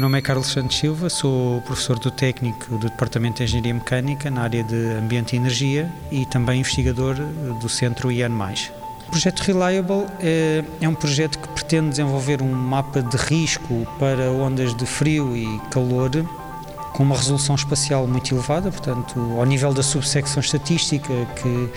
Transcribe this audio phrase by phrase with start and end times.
[0.00, 4.42] nome é Carlos Santos Silva, sou professor do técnico do Departamento de Engenharia Mecânica na
[4.42, 8.32] área de Ambiente e Energia e também investigador do Centro IAN+.
[9.06, 14.32] O projeto Reliable é, é, um projeto que pretende desenvolver um mapa de risco para
[14.32, 16.10] ondas de frio e calor
[16.94, 21.68] com uma resolução espacial muito elevada, portanto, ao nível da subsecção estatística, que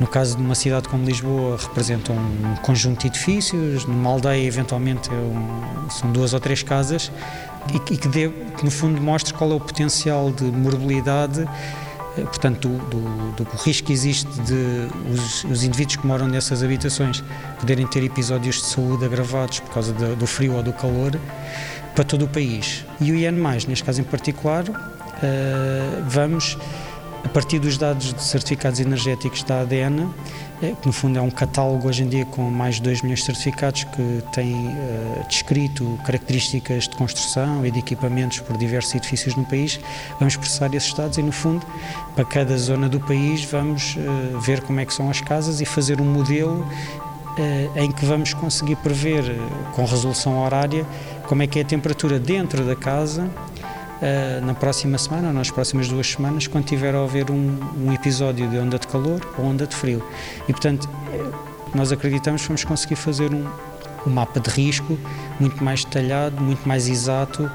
[0.00, 5.10] no caso de uma cidade como Lisboa representa um conjunto de edifícios, numa aldeia eventualmente
[5.10, 7.12] é um, são duas ou três casas,
[7.72, 11.48] e, que, dê, que no fundo mostre qual é o potencial de morbilidade
[12.16, 16.62] eh, portanto, do, do, do, risco que existe de os, os, indivíduos que moram nessas
[16.62, 17.24] habitações
[17.58, 21.18] poderem ter episódios de saúde agravados por causa do, do frio ou do calor,
[21.94, 22.84] para todo o país.
[23.00, 24.64] E o IN+, neste caso em particular,
[25.22, 26.56] eh, vamos,
[27.24, 30.08] a partir dos dados de certificados energéticos da ADN,
[30.62, 33.20] eh, que no fundo é um catálogo hoje em dia com mais de 2 milhões
[33.20, 39.34] de certificados que tem uh, descrito características de construção e de equipamentos por diversos edifícios
[39.34, 39.80] no país,
[40.18, 41.66] vamos processar esses dados e no fundo
[42.14, 45.64] para cada zona do país vamos uh, ver como é que são as casas e
[45.64, 49.24] fazer um modelo uh, em que vamos conseguir prever
[49.74, 50.86] com resolução horária
[51.26, 53.28] como é que é a temperatura dentro da casa
[54.00, 57.92] uh, na próxima semana ou nas próximas duas semanas, quando tiver a haver um, um
[57.92, 60.02] episódio de onda de calor ou onda de frio.
[60.48, 61.30] E, portanto, eh,
[61.74, 63.46] nós acreditamos que vamos conseguir fazer um,
[64.06, 64.98] um mapa de risco
[65.40, 67.50] muito mais detalhado, muito mais exato.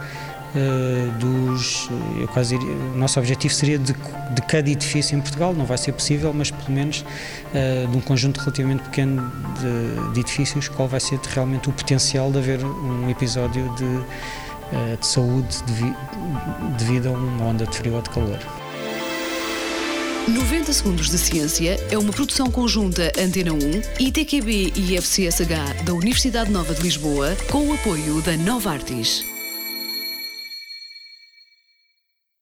[0.49, 1.87] Uh, dos,
[2.19, 5.77] eu quase diria, o nosso objetivo seria de, de, cada edifício em Portugal, não vai
[5.77, 7.05] ser possível, mas pelo menos
[7.53, 12.31] uh, de um conjunto relativamente pequeno de, de, edifícios, qual vai ser realmente o potencial
[12.31, 14.01] de haver um episódio de,
[14.99, 15.57] de saúde
[16.77, 18.39] devido a uma onda de frio ou de calor.
[20.27, 23.57] 90 Segundos de Ciência é uma produção conjunta Antena 1,
[23.99, 29.38] ITQB e FCSH da Universidade Nova de Lisboa, com o apoio da Nova Artis.